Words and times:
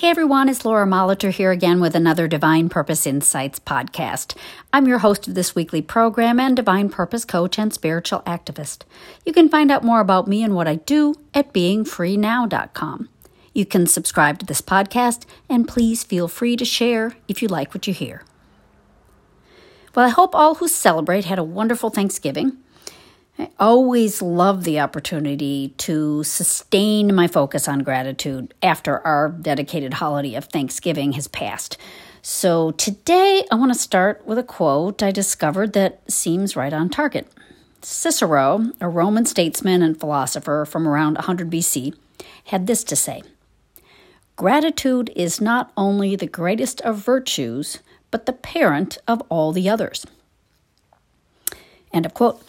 Hey 0.00 0.08
everyone, 0.08 0.48
it's 0.48 0.64
Laura 0.64 0.86
Molitor 0.86 1.30
here 1.30 1.50
again 1.50 1.78
with 1.78 1.94
another 1.94 2.26
Divine 2.26 2.70
Purpose 2.70 3.06
Insights 3.06 3.60
podcast. 3.60 4.34
I'm 4.72 4.88
your 4.88 5.00
host 5.00 5.28
of 5.28 5.34
this 5.34 5.54
weekly 5.54 5.82
program 5.82 6.40
and 6.40 6.56
Divine 6.56 6.88
Purpose 6.88 7.26
coach 7.26 7.58
and 7.58 7.70
spiritual 7.70 8.20
activist. 8.20 8.84
You 9.26 9.34
can 9.34 9.50
find 9.50 9.70
out 9.70 9.84
more 9.84 10.00
about 10.00 10.26
me 10.26 10.42
and 10.42 10.54
what 10.54 10.66
I 10.66 10.76
do 10.76 11.16
at 11.34 11.52
beingfreenow.com. 11.52 13.10
You 13.52 13.66
can 13.66 13.86
subscribe 13.86 14.38
to 14.38 14.46
this 14.46 14.62
podcast 14.62 15.26
and 15.50 15.68
please 15.68 16.02
feel 16.02 16.28
free 16.28 16.56
to 16.56 16.64
share 16.64 17.14
if 17.28 17.42
you 17.42 17.48
like 17.48 17.74
what 17.74 17.86
you 17.86 17.92
hear. 17.92 18.24
Well, 19.94 20.06
I 20.06 20.08
hope 20.08 20.34
all 20.34 20.54
who 20.54 20.68
celebrate 20.68 21.26
had 21.26 21.38
a 21.38 21.44
wonderful 21.44 21.90
Thanksgiving. 21.90 22.56
I 23.40 23.48
always 23.58 24.20
love 24.20 24.64
the 24.64 24.80
opportunity 24.80 25.72
to 25.78 26.22
sustain 26.24 27.14
my 27.14 27.26
focus 27.26 27.68
on 27.68 27.78
gratitude 27.78 28.52
after 28.62 28.98
our 28.98 29.30
dedicated 29.30 29.94
holiday 29.94 30.34
of 30.34 30.44
Thanksgiving 30.44 31.12
has 31.12 31.26
passed. 31.26 31.78
So 32.20 32.72
today 32.72 33.46
I 33.50 33.54
want 33.54 33.72
to 33.72 33.78
start 33.78 34.26
with 34.26 34.36
a 34.36 34.42
quote 34.42 35.02
I 35.02 35.10
discovered 35.10 35.72
that 35.72 36.02
seems 36.10 36.54
right 36.54 36.70
on 36.70 36.90
target. 36.90 37.28
Cicero, 37.80 38.72
a 38.78 38.90
Roman 38.90 39.24
statesman 39.24 39.80
and 39.80 39.98
philosopher 39.98 40.66
from 40.66 40.86
around 40.86 41.14
100 41.14 41.48
BC, 41.48 41.94
had 42.44 42.66
this 42.66 42.84
to 42.84 42.94
say 42.94 43.22
Gratitude 44.36 45.10
is 45.16 45.40
not 45.40 45.72
only 45.78 46.14
the 46.14 46.26
greatest 46.26 46.82
of 46.82 46.98
virtues, 46.98 47.78
but 48.10 48.26
the 48.26 48.34
parent 48.34 48.98
of 49.08 49.22
all 49.30 49.50
the 49.50 49.70
others. 49.70 50.04
End 51.90 52.04
of 52.04 52.12
quote. 52.12 52.42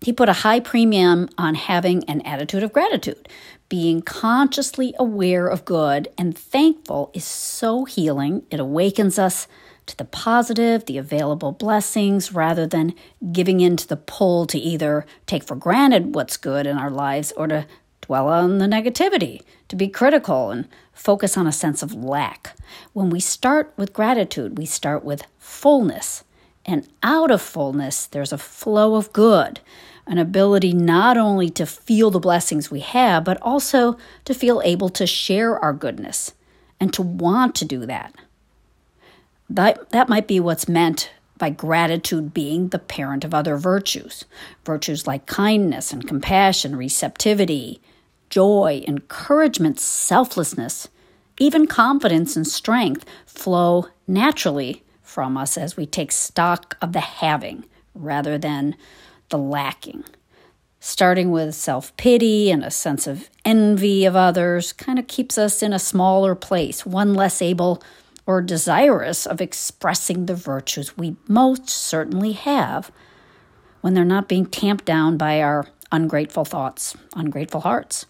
He 0.00 0.12
put 0.12 0.28
a 0.28 0.34
high 0.44 0.60
premium 0.60 1.28
on 1.38 1.54
having 1.54 2.04
an 2.04 2.20
attitude 2.22 2.62
of 2.62 2.72
gratitude. 2.72 3.28
Being 3.68 4.02
consciously 4.02 4.94
aware 4.98 5.48
of 5.48 5.64
good 5.64 6.08
and 6.16 6.36
thankful 6.36 7.10
is 7.14 7.24
so 7.24 7.84
healing. 7.84 8.44
It 8.50 8.60
awakens 8.60 9.18
us 9.18 9.48
to 9.86 9.96
the 9.96 10.04
positive, 10.04 10.84
the 10.84 10.98
available 10.98 11.52
blessings, 11.52 12.32
rather 12.32 12.66
than 12.66 12.94
giving 13.32 13.60
in 13.60 13.76
to 13.76 13.88
the 13.88 13.96
pull 13.96 14.46
to 14.46 14.58
either 14.58 15.06
take 15.26 15.44
for 15.44 15.56
granted 15.56 16.14
what's 16.14 16.36
good 16.36 16.66
in 16.66 16.76
our 16.76 16.90
lives 16.90 17.32
or 17.32 17.46
to 17.46 17.66
dwell 18.02 18.28
on 18.28 18.58
the 18.58 18.66
negativity, 18.66 19.42
to 19.68 19.76
be 19.76 19.88
critical 19.88 20.50
and 20.50 20.68
focus 20.92 21.36
on 21.36 21.46
a 21.46 21.52
sense 21.52 21.82
of 21.82 21.94
lack. 21.94 22.56
When 22.92 23.10
we 23.10 23.20
start 23.20 23.72
with 23.76 23.92
gratitude, 23.92 24.58
we 24.58 24.66
start 24.66 25.04
with 25.04 25.24
fullness. 25.38 26.22
And 26.66 26.86
out 27.02 27.30
of 27.30 27.40
fullness, 27.40 28.06
there's 28.06 28.32
a 28.32 28.38
flow 28.38 28.96
of 28.96 29.12
good, 29.12 29.60
an 30.06 30.18
ability 30.18 30.72
not 30.72 31.16
only 31.16 31.48
to 31.50 31.64
feel 31.64 32.10
the 32.10 32.18
blessings 32.18 32.70
we 32.70 32.80
have, 32.80 33.24
but 33.24 33.40
also 33.40 33.96
to 34.24 34.34
feel 34.34 34.60
able 34.64 34.88
to 34.90 35.06
share 35.06 35.58
our 35.58 35.72
goodness 35.72 36.34
and 36.80 36.92
to 36.92 37.02
want 37.02 37.54
to 37.54 37.64
do 37.64 37.86
that. 37.86 38.14
That, 39.48 39.90
that 39.90 40.08
might 40.08 40.26
be 40.26 40.40
what's 40.40 40.68
meant 40.68 41.12
by 41.38 41.50
gratitude 41.50 42.34
being 42.34 42.68
the 42.68 42.78
parent 42.80 43.24
of 43.24 43.32
other 43.32 43.56
virtues. 43.56 44.24
Virtues 44.64 45.06
like 45.06 45.26
kindness 45.26 45.92
and 45.92 46.06
compassion, 46.06 46.74
receptivity, 46.74 47.80
joy, 48.28 48.82
encouragement, 48.88 49.78
selflessness, 49.78 50.88
even 51.38 51.66
confidence 51.66 52.34
and 52.34 52.46
strength 52.46 53.04
flow 53.26 53.86
naturally 54.08 54.82
from 55.16 55.38
us 55.38 55.56
as 55.56 55.78
we 55.78 55.86
take 55.86 56.12
stock 56.12 56.76
of 56.82 56.92
the 56.92 57.00
having 57.00 57.64
rather 57.94 58.36
than 58.36 58.76
the 59.30 59.38
lacking. 59.38 60.04
Starting 60.78 61.30
with 61.30 61.54
self 61.54 61.96
pity 61.96 62.50
and 62.50 62.62
a 62.62 62.70
sense 62.70 63.06
of 63.06 63.30
envy 63.42 64.04
of 64.04 64.14
others 64.14 64.74
kind 64.74 64.98
of 64.98 65.06
keeps 65.06 65.38
us 65.38 65.62
in 65.62 65.72
a 65.72 65.78
smaller 65.78 66.34
place, 66.34 66.84
one 66.84 67.14
less 67.14 67.40
able 67.40 67.82
or 68.26 68.42
desirous 68.42 69.24
of 69.24 69.40
expressing 69.40 70.26
the 70.26 70.34
virtues 70.34 70.98
we 70.98 71.16
most 71.26 71.70
certainly 71.70 72.32
have 72.32 72.92
when 73.80 73.94
they're 73.94 74.04
not 74.04 74.28
being 74.28 74.44
tamped 74.44 74.84
down 74.84 75.16
by 75.16 75.40
our 75.40 75.66
ungrateful 75.90 76.44
thoughts, 76.44 76.94
ungrateful 77.14 77.62
hearts. 77.62 78.04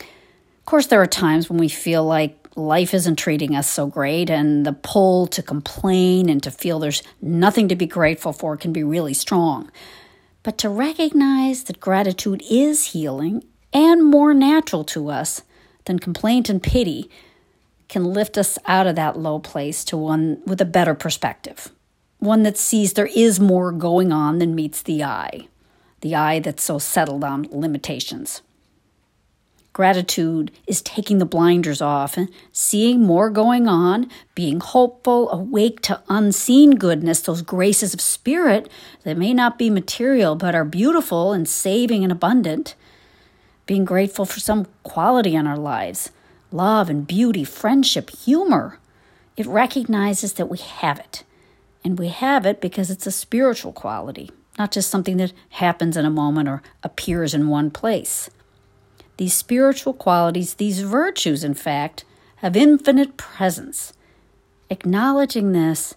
Of 0.00 0.64
course, 0.64 0.86
there 0.86 1.02
are 1.02 1.06
times 1.06 1.50
when 1.50 1.58
we 1.58 1.68
feel 1.68 2.06
like 2.06 2.47
life 2.58 2.92
isn't 2.92 3.16
treating 3.16 3.54
us 3.54 3.68
so 3.68 3.86
great, 3.86 4.28
and 4.28 4.66
the 4.66 4.72
pull 4.72 5.26
to 5.28 5.42
complain 5.42 6.28
and 6.28 6.42
to 6.42 6.50
feel 6.50 6.78
there's 6.78 7.02
nothing 7.22 7.68
to 7.68 7.76
be 7.76 7.86
grateful 7.86 8.32
for 8.32 8.56
can 8.56 8.72
be 8.72 8.84
really 8.84 9.14
strong. 9.14 9.70
But 10.42 10.58
to 10.58 10.68
recognize 10.68 11.64
that 11.64 11.80
gratitude 11.80 12.42
is 12.50 12.86
healing 12.92 13.44
and 13.72 14.04
more 14.04 14.34
natural 14.34 14.84
to 14.84 15.08
us 15.08 15.42
than 15.84 15.98
complaint 15.98 16.48
and 16.48 16.62
pity 16.62 17.10
can 17.88 18.04
lift 18.04 18.36
us 18.36 18.58
out 18.66 18.86
of 18.86 18.96
that 18.96 19.18
low 19.18 19.38
place 19.38 19.84
to 19.84 19.96
one 19.96 20.42
with 20.44 20.60
a 20.60 20.66
better 20.66 20.94
perspective, 20.94 21.70
one 22.18 22.42
that 22.42 22.58
sees 22.58 22.92
there 22.92 23.08
is 23.14 23.40
more 23.40 23.72
going 23.72 24.12
on 24.12 24.38
than 24.38 24.54
meets 24.54 24.82
the 24.82 25.02
eye, 25.02 25.48
the 26.02 26.14
eye 26.14 26.38
that's 26.38 26.62
so 26.62 26.78
settled 26.78 27.24
on 27.24 27.48
limitations. 27.50 28.42
Gratitude 29.78 30.50
is 30.66 30.82
taking 30.82 31.18
the 31.18 31.24
blinders 31.24 31.80
off 31.80 32.16
and 32.16 32.28
seeing 32.50 33.00
more 33.00 33.30
going 33.30 33.68
on, 33.68 34.10
being 34.34 34.58
hopeful, 34.58 35.30
awake 35.30 35.80
to 35.82 36.02
unseen 36.08 36.74
goodness, 36.74 37.20
those 37.20 37.42
graces 37.42 37.94
of 37.94 38.00
spirit 38.00 38.68
that 39.04 39.16
may 39.16 39.32
not 39.32 39.56
be 39.56 39.70
material 39.70 40.34
but 40.34 40.52
are 40.52 40.64
beautiful 40.64 41.32
and 41.32 41.48
saving 41.48 42.02
and 42.02 42.10
abundant. 42.10 42.74
Being 43.66 43.84
grateful 43.84 44.24
for 44.24 44.40
some 44.40 44.66
quality 44.82 45.36
in 45.36 45.46
our 45.46 45.56
lives 45.56 46.10
love 46.50 46.90
and 46.90 47.06
beauty, 47.06 47.44
friendship, 47.44 48.10
humor. 48.10 48.80
It 49.36 49.46
recognizes 49.46 50.32
that 50.32 50.48
we 50.48 50.58
have 50.58 50.98
it. 50.98 51.22
And 51.84 52.00
we 52.00 52.08
have 52.08 52.44
it 52.46 52.60
because 52.60 52.90
it's 52.90 53.06
a 53.06 53.12
spiritual 53.12 53.72
quality, 53.72 54.32
not 54.58 54.72
just 54.72 54.90
something 54.90 55.18
that 55.18 55.32
happens 55.50 55.96
in 55.96 56.04
a 56.04 56.10
moment 56.10 56.48
or 56.48 56.62
appears 56.82 57.32
in 57.32 57.46
one 57.46 57.70
place. 57.70 58.28
These 59.18 59.34
spiritual 59.34 59.94
qualities, 59.94 60.54
these 60.54 60.80
virtues, 60.80 61.44
in 61.44 61.54
fact, 61.54 62.04
have 62.36 62.56
infinite 62.56 63.16
presence. 63.16 63.92
Acknowledging 64.70 65.52
this 65.52 65.94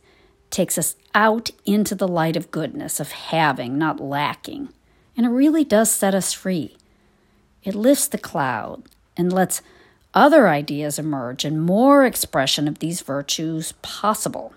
takes 0.49 0.77
us 0.77 0.95
out 1.13 1.51
into 1.65 1.93
the 1.93 2.07
light 2.07 2.35
of 2.35 2.51
goodness, 2.51 2.99
of 2.99 3.11
having, 3.11 3.77
not 3.77 3.99
lacking, 3.99 4.69
and 5.15 5.25
it 5.25 5.29
really 5.29 5.63
does 5.63 5.91
set 5.91 6.15
us 6.15 6.33
free. 6.33 6.75
It 7.63 7.75
lifts 7.75 8.07
the 8.07 8.17
cloud 8.17 8.83
and 9.15 9.31
lets 9.31 9.61
other 10.15 10.47
ideas 10.49 10.97
emerge 10.97 11.45
and 11.45 11.63
more 11.63 12.05
expression 12.05 12.67
of 12.67 12.79
these 12.79 13.01
virtues 13.01 13.73
possible. 13.83 14.53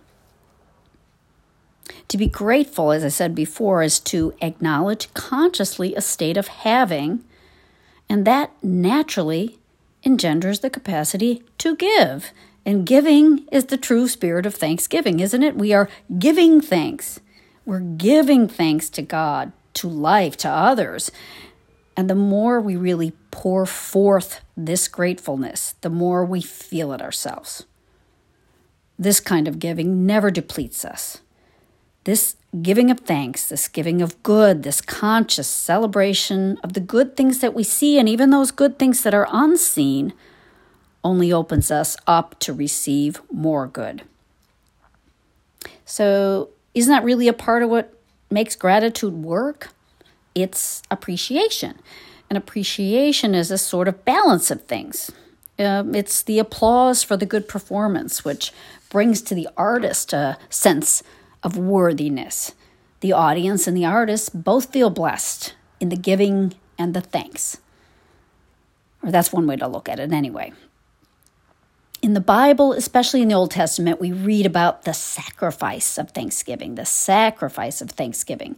To 2.09 2.17
be 2.17 2.29
grateful, 2.29 2.93
as 2.93 3.05
I 3.05 3.09
said 3.09 3.35
before, 3.35 3.83
is 3.83 4.01
to 4.01 4.33
acknowledge 4.41 5.13
consciously 5.13 5.95
a 5.95 6.01
state 6.01 6.39
of 6.39 6.49
having 6.49 7.25
and 8.09 8.27
that 8.27 8.53
naturally 8.63 9.59
engenders 10.05 10.61
the 10.61 10.71
capacity 10.71 11.43
to 11.59 11.77
give. 11.77 12.33
And 12.67 12.87
giving 12.87 13.47
is 13.53 13.67
the 13.67 13.77
true 13.77 14.09
spirit 14.09 14.47
of 14.47 14.55
thanksgiving, 14.55 15.21
isn't 15.21 15.43
it? 15.43 15.57
We 15.57 15.73
are 15.73 15.89
giving 16.19 16.61
thanks. 16.61 17.21
We're 17.67 17.81
giving 17.81 18.49
thanks 18.49 18.89
to 18.91 19.03
God, 19.03 19.53
to 19.75 19.89
life, 19.89 20.37
to 20.39 20.49
others. 20.49 21.11
And 21.97 22.09
the 22.09 22.15
more 22.15 22.61
we 22.61 22.77
really 22.77 23.13
pour 23.31 23.67
forth 23.67 24.41
this 24.57 24.89
gratefulness, 24.89 25.75
the 25.81 25.91
more 25.91 26.25
we 26.25 26.41
feel 26.41 26.93
it 26.93 27.03
ourselves. 27.03 27.65
This 28.99 29.21
kind 29.21 29.49
of 29.49 29.59
giving 29.59 30.07
never 30.07 30.31
depletes 30.31 30.85
us. 30.85 31.19
This 32.05 32.37
giving 32.63 32.91
of 32.91 33.01
thanks, 33.01 33.49
this 33.49 33.69
giving 33.69 34.01
of 34.01 34.23
good, 34.23 34.63
this 34.63 34.81
conscious 34.81 35.49
celebration 35.49 36.59
of 36.63 36.75
the 36.75 36.81
good 36.81 37.17
things 37.17 37.41
that 37.41 37.55
we 37.55 37.65
see 37.65 37.99
and 37.99 38.09
even 38.09 38.31
those 38.31 38.51
good 38.51 38.79
things 38.79 39.03
that 39.03 39.15
are 39.15 39.29
unseen 39.33 40.13
only 41.03 41.33
opens 41.33 41.71
us 41.71 41.97
up 42.07 42.39
to 42.41 42.53
receive 42.53 43.21
more 43.31 43.67
good. 43.67 44.03
So, 45.85 46.49
isn't 46.75 46.91
that 46.91 47.05
really 47.05 47.29
a 47.29 47.33
part 47.33 47.63
of 47.63 47.71
what 47.71 47.93
makes 48.31 48.57
gratitude 48.57 49.15
work? 49.15 49.69
It's 50.35 50.83
appreciation. 50.91 51.79
And 52.31 52.37
appreciation 52.37 53.35
is 53.35 53.51
a 53.51 53.59
sort 53.59 53.87
of 53.87 54.05
balance 54.05 54.51
of 54.51 54.63
things. 54.63 55.11
Um, 55.59 55.95
it's 55.95 56.23
the 56.23 56.39
applause 56.39 57.03
for 57.03 57.17
the 57.17 57.27
good 57.27 57.49
performance, 57.49 58.25
which 58.25 58.51
brings 58.89 59.23
to 59.23 59.35
the 59.35 59.49
artist 59.57 60.13
a 60.13 60.39
sense 60.49 61.03
of 61.45 61.57
worthiness. 61.57 62.55
The 63.01 63.13
audience 63.13 63.69
and 63.69 63.77
the 63.77 63.85
artist 63.85 64.43
both 64.43 64.73
feel 64.73 64.91
blessed 64.91 65.55
in 65.79 65.91
the 65.91 65.97
giving 65.97 66.55
and 66.79 66.95
the 66.95 67.01
thanks. 67.01 67.59
Or 69.03 69.13
that's 69.13 69.33
one 69.33 69.47
way 69.47 69.57
to 69.57 69.69
look 69.69 69.89
at 69.89 70.01
it, 70.01 70.13
anyway. 70.13 70.53
In 72.03 72.15
the 72.15 72.21
Bible, 72.21 72.73
especially 72.73 73.23
in 73.23 73.29
the 73.29 73.35
Old 73.35 73.51
Testament, 73.51 74.01
we 74.01 74.11
read 74.11 74.47
about 74.47 74.83
the 74.83 74.95
sacrifice 74.95 75.99
of 75.99 76.11
thanksgiving, 76.11 76.75
the 76.75 76.85
sacrifice 76.85 77.81
of 77.81 77.91
thanksgiving. 77.91 78.57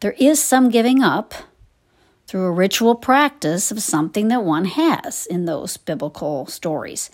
There 0.00 0.14
is 0.18 0.42
some 0.42 0.68
giving 0.68 1.02
up, 1.02 1.34
through 2.26 2.44
a 2.44 2.50
ritual 2.50 2.94
practice 2.94 3.70
of 3.70 3.82
something 3.82 4.28
that 4.28 4.42
one 4.42 4.64
has 4.64 5.26
in 5.26 5.44
those 5.44 5.76
biblical 5.76 6.46
stories. 6.46 7.10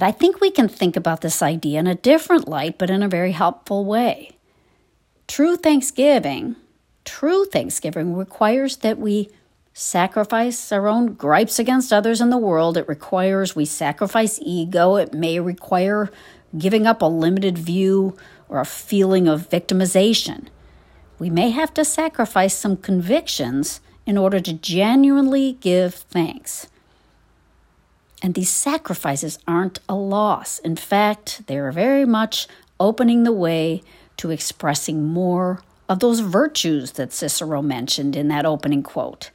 I 0.00 0.12
think 0.12 0.40
we 0.40 0.50
can 0.50 0.68
think 0.68 0.96
about 0.96 1.22
this 1.22 1.42
idea 1.42 1.78
in 1.78 1.86
a 1.86 1.94
different 1.94 2.48
light, 2.48 2.76
but 2.76 2.90
in 2.90 3.02
a 3.02 3.08
very 3.08 3.32
helpful 3.32 3.84
way. 3.84 4.32
True 5.26 5.56
Thanksgiving, 5.56 6.56
true 7.04 7.46
Thanksgiving 7.46 8.14
requires 8.14 8.76
that 8.78 8.98
we 8.98 9.30
sacrifice 9.72 10.70
our 10.70 10.86
own 10.86 11.14
gripes 11.14 11.58
against 11.58 11.92
others 11.92 12.20
in 12.20 12.30
the 12.30 12.38
world. 12.38 12.76
It 12.76 12.88
requires 12.88 13.56
we 13.56 13.64
sacrifice 13.64 14.38
ego. 14.42 14.96
It 14.96 15.14
may 15.14 15.40
require 15.40 16.10
giving 16.56 16.86
up 16.86 17.02
a 17.02 17.06
limited 17.06 17.58
view 17.58 18.16
or 18.48 18.60
a 18.60 18.64
feeling 18.64 19.26
of 19.28 19.48
victimization. 19.48 20.48
We 21.18 21.30
may 21.30 21.50
have 21.50 21.72
to 21.74 21.84
sacrifice 21.84 22.54
some 22.54 22.76
convictions 22.76 23.80
in 24.04 24.16
order 24.16 24.40
to 24.40 24.52
genuinely 24.52 25.52
give 25.60 25.94
thanks. 25.94 26.68
And 28.26 28.34
these 28.34 28.50
sacrifices 28.50 29.38
aren't 29.46 29.78
a 29.88 29.94
loss. 29.94 30.58
In 30.58 30.74
fact, 30.74 31.46
they 31.46 31.58
are 31.58 31.70
very 31.70 32.04
much 32.04 32.48
opening 32.80 33.22
the 33.22 33.30
way 33.30 33.84
to 34.16 34.32
expressing 34.32 35.04
more 35.04 35.62
of 35.88 36.00
those 36.00 36.18
virtues 36.18 36.90
that 36.98 37.12
Cicero 37.12 37.62
mentioned 37.62 38.16
in 38.16 38.26
that 38.26 38.44
opening 38.44 38.82
quote. 38.82 39.30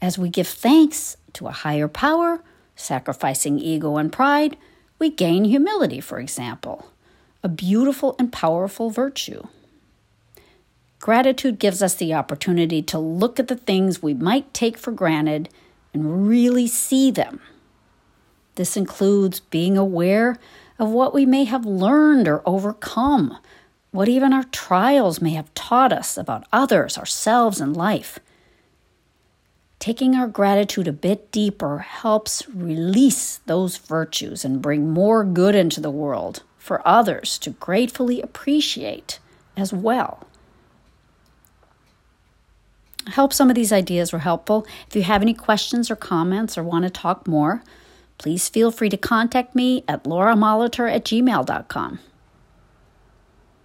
As 0.00 0.18
we 0.18 0.30
give 0.30 0.48
thanks 0.48 1.16
to 1.34 1.46
a 1.46 1.52
higher 1.52 1.86
power, 1.86 2.42
sacrificing 2.74 3.60
ego 3.60 3.96
and 3.96 4.12
pride, 4.12 4.56
we 4.98 5.08
gain 5.08 5.44
humility, 5.44 6.00
for 6.00 6.18
example, 6.18 6.90
a 7.44 7.48
beautiful 7.48 8.16
and 8.18 8.32
powerful 8.32 8.90
virtue. 8.90 9.44
Gratitude 10.98 11.60
gives 11.60 11.80
us 11.80 11.94
the 11.94 12.14
opportunity 12.14 12.82
to 12.82 12.98
look 12.98 13.38
at 13.38 13.46
the 13.46 13.54
things 13.54 14.02
we 14.02 14.12
might 14.12 14.52
take 14.52 14.76
for 14.76 14.90
granted 14.90 15.48
and 15.94 16.26
really 16.26 16.66
see 16.66 17.12
them. 17.12 17.38
This 18.54 18.76
includes 18.76 19.40
being 19.40 19.78
aware 19.78 20.38
of 20.78 20.90
what 20.90 21.14
we 21.14 21.24
may 21.24 21.44
have 21.44 21.64
learned 21.64 22.28
or 22.28 22.42
overcome, 22.46 23.38
what 23.90 24.08
even 24.08 24.32
our 24.32 24.44
trials 24.44 25.20
may 25.20 25.30
have 25.30 25.52
taught 25.54 25.92
us 25.92 26.16
about 26.16 26.46
others, 26.52 26.98
ourselves, 26.98 27.60
and 27.60 27.76
life. 27.76 28.18
Taking 29.78 30.14
our 30.14 30.28
gratitude 30.28 30.86
a 30.86 30.92
bit 30.92 31.32
deeper 31.32 31.78
helps 31.78 32.48
release 32.48 33.38
those 33.46 33.78
virtues 33.78 34.44
and 34.44 34.62
bring 34.62 34.90
more 34.90 35.24
good 35.24 35.54
into 35.54 35.80
the 35.80 35.90
world 35.90 36.42
for 36.56 36.86
others 36.86 37.36
to 37.38 37.50
gratefully 37.50 38.20
appreciate 38.20 39.18
as 39.56 39.72
well. 39.72 40.26
I 43.06 43.10
hope 43.10 43.32
some 43.32 43.50
of 43.50 43.56
these 43.56 43.72
ideas 43.72 44.12
were 44.12 44.20
helpful. 44.20 44.64
If 44.88 44.94
you 44.94 45.02
have 45.02 45.22
any 45.22 45.34
questions 45.34 45.90
or 45.90 45.96
comments 45.96 46.56
or 46.56 46.62
want 46.62 46.84
to 46.84 46.90
talk 46.90 47.26
more, 47.26 47.64
please 48.22 48.48
feel 48.48 48.70
free 48.70 48.88
to 48.88 48.96
contact 48.96 49.56
me 49.56 49.82
at 49.88 50.04
lauramolitor 50.04 50.88
at 50.88 51.04
gmail.com. 51.04 51.98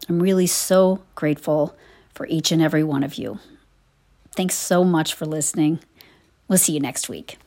I'm 0.09 0.19
really 0.19 0.47
so 0.47 1.03
grateful 1.13 1.75
for 2.15 2.25
each 2.25 2.51
and 2.51 2.59
every 2.59 2.83
one 2.83 3.03
of 3.03 3.15
you. 3.15 3.39
Thanks 4.35 4.55
so 4.55 4.83
much 4.83 5.13
for 5.13 5.27
listening. 5.27 5.79
We'll 6.47 6.57
see 6.57 6.73
you 6.73 6.79
next 6.79 7.07
week. 7.07 7.37